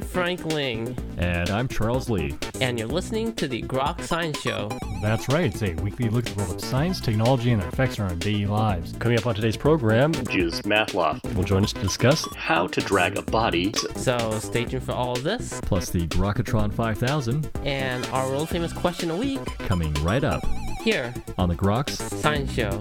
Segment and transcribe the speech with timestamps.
[0.00, 0.96] Frank Ling.
[1.18, 2.36] And I'm Charles Lee.
[2.60, 4.70] And you're listening to the Grok Science Show.
[5.02, 8.00] That's right, it's a weekly look at the world of science, technology, and their effects
[8.00, 8.92] on our daily lives.
[8.98, 13.18] Coming up on today's program, Judith Matloff will join us to discuss how to drag
[13.18, 13.72] a body.
[13.96, 15.60] So stay tuned for all of this.
[15.62, 17.50] Plus the Grokatron 5000.
[17.64, 19.44] And our world famous question a week.
[19.58, 20.44] Coming right up.
[20.82, 21.14] Here.
[21.38, 22.80] On the Groks Science Show.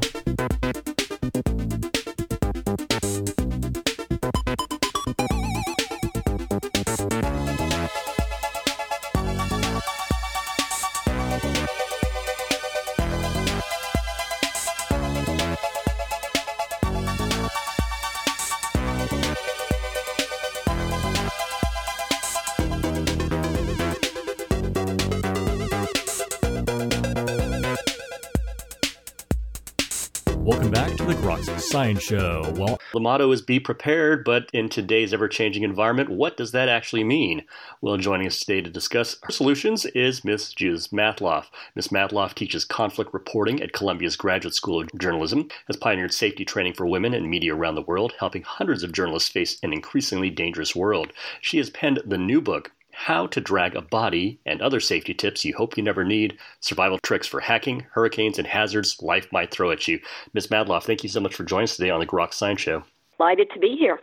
[31.41, 32.53] Science Show.
[32.55, 36.69] Well, the motto is be prepared, but in today's ever changing environment, what does that
[36.69, 37.43] actually mean?
[37.81, 41.45] Well, joining us today to discuss our solutions is Miss Judith Matloff.
[41.75, 46.73] Miss Matloff teaches conflict reporting at Columbia's Graduate School of Journalism, has pioneered safety training
[46.73, 50.75] for women and media around the world, helping hundreds of journalists face an increasingly dangerous
[50.75, 51.11] world.
[51.41, 55.43] She has penned the new book, how to drag a body, and other safety tips
[55.43, 59.71] you hope you never need, survival tricks for hacking, hurricanes, and hazards life might throw
[59.71, 59.99] at you.
[60.33, 60.47] Ms.
[60.47, 62.83] Matloff, thank you so much for joining us today on the Grok Science Show.
[63.17, 63.99] Delighted to be here.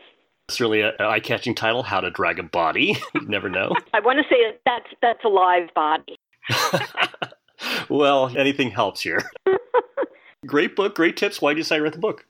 [0.48, 2.96] Certainly an eye-catching title, How to Drag a Body.
[3.14, 3.72] you never know.
[3.94, 6.18] I want to say that's, that's a live body.
[7.88, 9.22] well, anything helps here.
[10.46, 11.40] great book, great tips.
[11.40, 12.26] Why did you decide to write the book?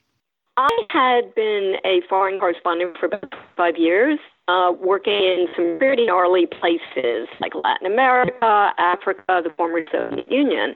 [0.56, 4.18] I had been a foreign correspondent for about five years
[4.50, 10.74] uh, working in some pretty gnarly places like Latin America, Africa, the former Soviet Union.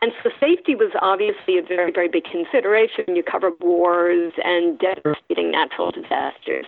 [0.00, 3.14] And so safety was obviously a very, very big consideration.
[3.14, 6.66] You cover wars and devastating natural disasters.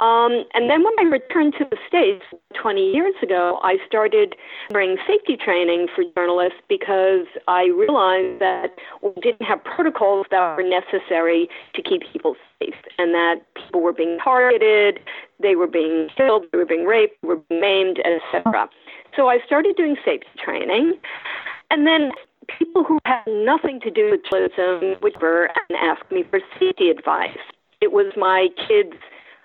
[0.00, 2.24] Um, and then when I returned to the States
[2.60, 4.34] 20 years ago, I started
[4.70, 10.64] bringing safety training for journalists because I realized that we didn't have protocols that were
[10.64, 14.98] necessary to keep people safe and that people were being targeted,
[15.40, 18.68] they were being killed, they were being raped, were maimed, etc.
[19.16, 20.94] So I started doing safety training.
[21.70, 22.10] And then
[22.58, 27.38] people who had nothing to do with journalism would and ask me for safety advice.
[27.80, 28.96] It was my kids'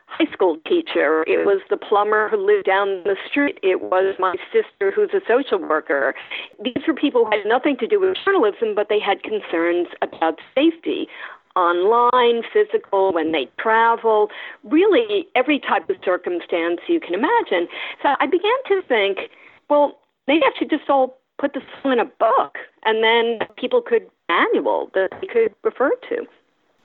[0.09, 1.23] high school teacher.
[1.27, 3.59] It was the plumber who lived down the street.
[3.63, 6.15] It was my sister who's a social worker.
[6.63, 10.39] These were people who had nothing to do with journalism, but they had concerns about
[10.55, 11.07] safety
[11.55, 14.29] online, physical, when they travel,
[14.63, 17.67] really every type of circumstance you can imagine.
[18.01, 19.29] So I began to think,
[19.69, 24.07] well, maybe I should just all put this in a book and then people could
[24.27, 26.25] manual that they could refer to.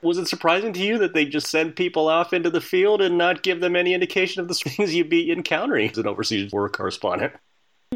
[0.05, 3.17] Was it surprising to you that they just send people off into the field and
[3.17, 6.69] not give them any indication of the things you'd be encountering as an overseas war
[6.69, 7.33] correspondent?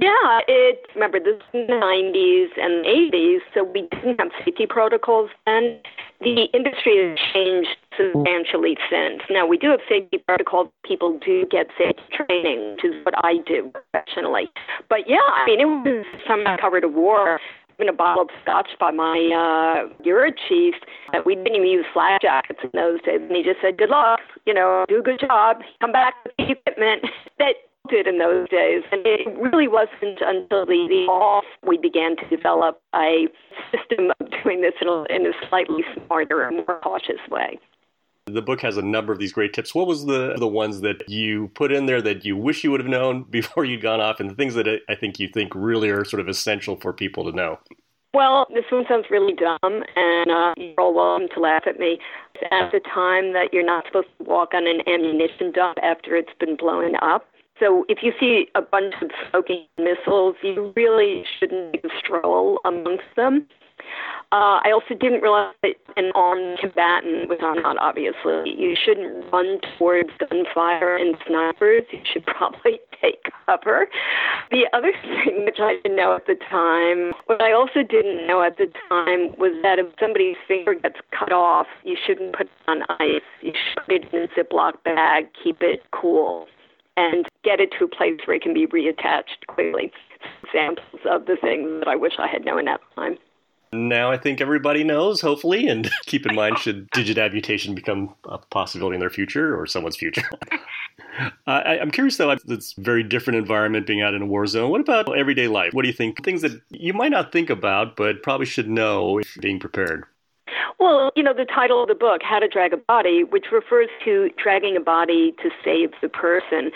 [0.01, 5.29] Yeah, it remember this is the 90s and 80s, so we didn't have safety protocols
[5.45, 5.81] then.
[6.21, 9.23] The industry has changed substantially since.
[9.29, 10.69] Now we do have safety protocols.
[10.85, 14.49] People do get safety training, which is what I do professionally.
[14.89, 17.41] But yeah, I mean, it was some covered a war
[17.79, 20.75] in a bottle of scotch by my uh, bureau chief.
[21.15, 23.21] Uh, we didn't even use flak jackets in those days.
[23.21, 26.35] And he just said, good luck, you know, do a good job, come back with
[26.39, 27.05] the equipment.
[27.39, 27.55] That
[27.89, 28.83] did in those days.
[28.91, 33.29] And it really wasn't until the, the off we began to develop a
[33.71, 37.59] system of doing this in a, in a slightly smarter and more cautious way.
[38.29, 39.75] The book has a number of these great tips.
[39.75, 42.81] What was the the ones that you put in there that you wish you would
[42.81, 45.91] have known before you'd gone off, and the things that I think you think really
[45.91, 47.59] are sort of essential for people to know?
[48.15, 51.99] Well, this one sounds really dumb, and uh, you're all welcome to laugh at me.
[52.51, 56.33] At the time that you're not supposed to walk on an ammunition dump after it's
[56.41, 57.27] been blown up.
[57.61, 63.47] So if you see a bunch of smoking missiles, you really shouldn't stroll amongst them.
[64.31, 69.33] Uh, I also didn't realize that an armed combatant, which I'm not obviously, you shouldn't
[69.33, 71.85] run towards gunfire and snipers.
[71.91, 73.89] You should probably take cover.
[74.51, 78.43] The other thing which I didn't know at the time, what I also didn't know
[78.43, 82.53] at the time was that if somebody's finger gets cut off, you shouldn't put it
[82.67, 83.23] on ice.
[83.41, 86.47] You should put it in a Ziploc bag, keep it cool
[86.99, 89.93] and get it to a place where it can be reattached quickly.
[90.45, 93.19] Examples of the things that I wish I had known at the time.
[93.73, 98.39] Now I think everybody knows, hopefully, and keep in mind should digit amputation become a
[98.39, 100.23] possibility in their future or someone's future.
[101.47, 104.71] I, am curious though, it's very different environment being out in a war zone.
[104.71, 105.73] What about everyday life?
[105.73, 106.25] What do you think?
[106.25, 110.05] Things that you might not think about, but probably should know if being prepared.
[110.79, 113.89] Well, you know, the title of the book, How to Drag a Body, which refers
[114.05, 116.71] to dragging a body to save the person.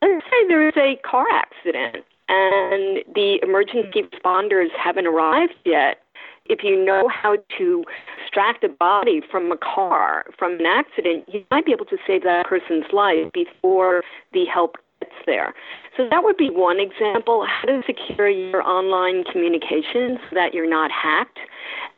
[0.00, 6.02] Let's say there is a car accident and the emergency responders haven't arrived yet.
[6.48, 7.84] If you know how to
[8.22, 12.22] extract a body from a car, from an accident, you might be able to save
[12.24, 14.02] that person's life before
[14.32, 15.54] the help gets there.
[15.96, 17.46] So that would be one example.
[17.46, 21.38] How to secure your online communications so that you're not hacked,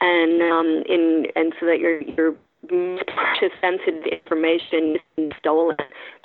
[0.00, 2.34] and um, in and so that your your
[2.68, 4.96] precious sensitive information
[5.38, 5.76] stolen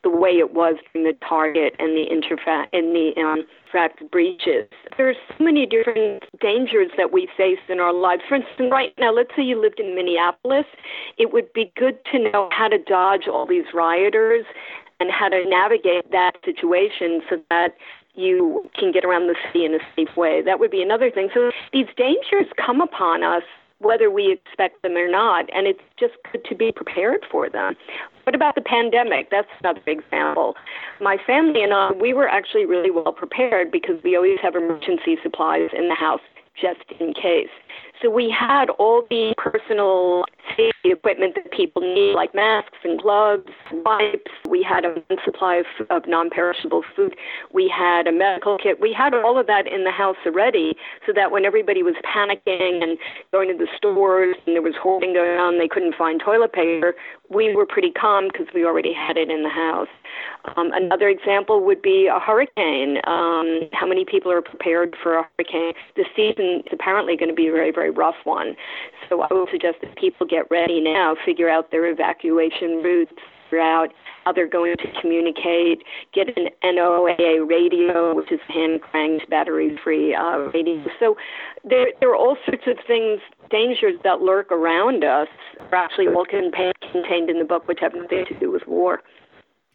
[0.04, 4.68] the way it was during the target and the interfact and the um, fact breaches.
[4.98, 8.22] There's so many different dangers that we face in our lives.
[8.28, 10.66] For instance, right now, let's say you lived in Minneapolis,
[11.18, 14.46] it would be good to know how to dodge all these rioters
[15.00, 17.76] and how to navigate that situation so that
[18.14, 20.42] you can get around the city in a safe way.
[20.42, 21.30] That would be another thing.
[21.34, 23.44] So these dangers come upon us
[23.80, 27.76] whether we expect them or not, and it's just good to be prepared for them.
[28.24, 29.30] What about the pandemic?
[29.30, 30.56] That's another example.
[31.02, 35.18] My family and I, we were actually really well prepared because we always have emergency
[35.22, 36.22] supplies in the house
[36.60, 37.50] just in case.
[38.02, 43.50] So we had all the personal safety equipment that people need, like masks and gloves,
[43.72, 44.32] wipes.
[44.48, 47.16] We had a supply of, of non-perishable food.
[47.54, 48.80] We had a medical kit.
[48.80, 50.76] We had all of that in the house already,
[51.06, 52.98] so that when everybody was panicking and
[53.32, 56.94] going to the stores and there was hoarding going on, they couldn't find toilet paper.
[57.30, 59.88] We were pretty calm because we already had it in the house.
[60.56, 62.98] Um, another example would be a hurricane.
[63.08, 65.74] Um, how many people are prepared for a hurricane?
[65.96, 68.56] The season is apparently going to be a very, very rough one.
[69.10, 73.14] So I would suggest that people get ready now, figure out their evacuation routes,
[73.46, 73.90] figure out
[74.26, 75.84] how they're going to communicate,
[76.14, 80.84] get an NOAA radio, which is hand cranked, battery free uh, radio.
[81.00, 81.16] So
[81.64, 83.22] there, there are all sorts of things,
[83.52, 85.28] dangers that lurk around us,
[85.72, 89.02] are actually all contained in the book, which have nothing to do with war.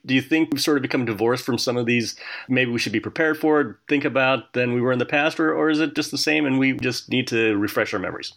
[0.05, 2.17] Do you think we've sort of become divorced from some of these
[2.49, 5.55] maybe we should be prepared for, think about than we were in the past, or,
[5.55, 8.33] or is it just the same and we just need to refresh our memories?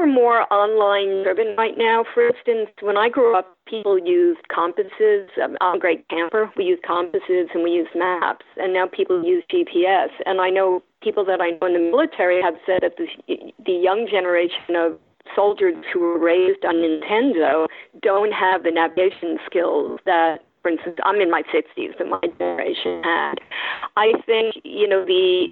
[0.00, 2.06] We're more online driven right now.
[2.14, 5.28] For instance, when I grew up, people used compasses.
[5.44, 6.50] Um, I'm a great camper.
[6.56, 10.08] We used compasses and we used maps, and now people use GPS.
[10.24, 13.72] And I know people that I know in the military have said that the, the
[13.72, 14.98] young generation of
[15.36, 17.66] soldiers who were raised on Nintendo
[18.00, 23.02] don't have the navigation skills that for instance, I'm in my 60s and my generation
[23.02, 23.36] had.
[23.96, 25.48] I think, you know, the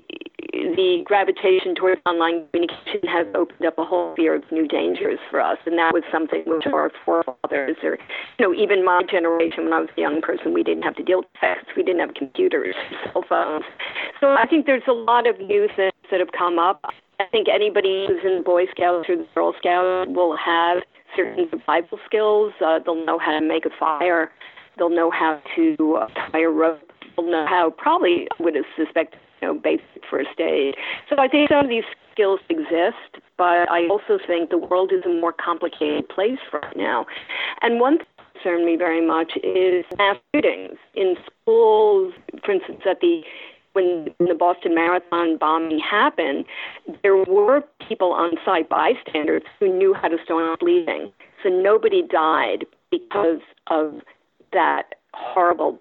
[0.76, 5.40] the gravitation towards online communication has opened up a whole sphere of new dangers for
[5.40, 7.98] us, and that was something which our forefathers, or
[8.38, 11.02] you know, even my generation, when I was a young person, we didn't have to
[11.02, 12.74] deal with text, we didn't have computers,
[13.12, 13.64] cell phones.
[14.20, 16.82] So I think there's a lot of new things that have come up.
[17.20, 20.82] I think anybody who's in the Boy Scouts or the Girl Scouts will have
[21.16, 22.52] certain survival skills.
[22.64, 24.30] Uh, they'll know how to make a fire.
[24.76, 26.80] They'll know how to uh, tie a rope.
[27.16, 30.74] They'll know how, probably, I would suspect, you know, basic first aid.
[31.08, 35.04] So I think some of these skills exist, but I also think the world is
[35.04, 37.06] a more complicated place right now.
[37.62, 42.14] And one thing that concerned me very much is mass shootings in schools,
[42.44, 43.22] for instance, at the
[43.74, 46.46] when the Boston Marathon bombing happened,
[47.02, 51.12] there were people on site, bystanders, who knew how to stop bleeding.
[51.42, 54.00] So nobody died because of
[54.52, 55.78] that horrible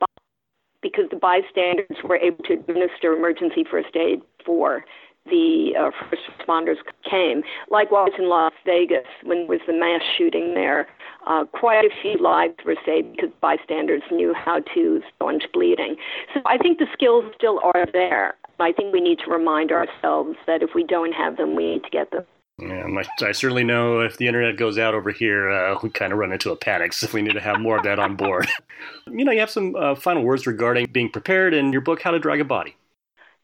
[0.91, 4.83] because the bystanders were able to administer emergency first aid for
[5.29, 6.77] the uh, first responders
[7.09, 7.43] came.
[7.69, 10.87] Likewise in Las Vegas, when was the mass shooting there,
[11.27, 15.95] uh, quite a few lives were saved because bystanders knew how to staunch bleeding.
[16.33, 18.35] So I think the skills still are there.
[18.59, 21.83] I think we need to remind ourselves that if we don't have them, we need
[21.83, 22.23] to get them.
[22.59, 22.87] Yeah,
[23.21, 26.31] I certainly know if the internet goes out over here, uh, we kind of run
[26.31, 26.93] into a panic.
[26.97, 28.47] So we need to have more of that on board.
[29.07, 32.11] you know, you have some uh, final words regarding being prepared in your book, How
[32.11, 32.75] to Drag a Body.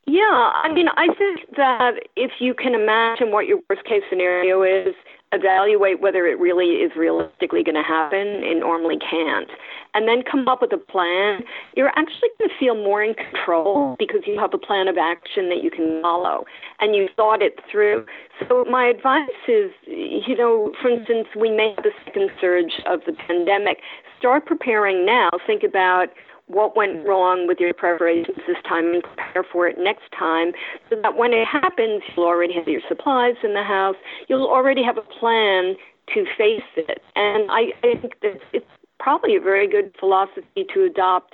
[0.05, 4.63] Yeah, I mean, I think that if you can imagine what your worst case scenario
[4.63, 4.95] is,
[5.33, 8.43] evaluate whether it really is realistically going to happen.
[8.43, 9.49] It normally can't.
[9.93, 11.41] And then come up with a plan.
[11.75, 15.49] You're actually going to feel more in control because you have a plan of action
[15.49, 16.45] that you can follow
[16.79, 18.05] and you thought it through.
[18.47, 23.01] So, my advice is you know, for instance, we may have a second surge of
[23.05, 23.79] the pandemic.
[24.17, 25.29] Start preparing now.
[25.45, 26.07] Think about
[26.53, 30.51] what went wrong with your preparations this time and prepare for it next time
[30.89, 33.95] so that when it happens, you'll already have your supplies in the house.
[34.27, 35.75] You'll already have a plan
[36.13, 37.01] to face it.
[37.15, 38.65] And I, I think that it's
[38.99, 41.33] probably a very good philosophy to adopt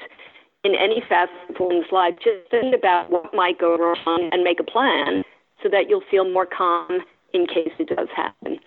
[0.63, 2.15] in any facet of one's life.
[2.23, 5.23] Just think about what might go wrong and make a plan
[5.63, 6.99] so that you'll feel more calm
[7.33, 8.58] in case it does happen.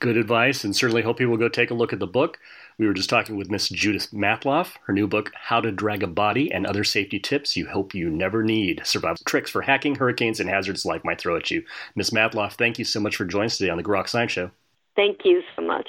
[0.00, 2.38] Good advice, and certainly hope people will go take a look at the book.
[2.78, 6.06] We were just talking with Miss Judith Matloff, her new book, How to Drag a
[6.08, 10.40] Body and Other Safety Tips You Hope You Never Need Survival Tricks for Hacking, Hurricanes,
[10.40, 11.62] and Hazards Life Might Throw at You.
[11.94, 14.50] Miss Matloff, thank you so much for joining us today on the Grok Science Show.
[14.96, 15.88] Thank you so much.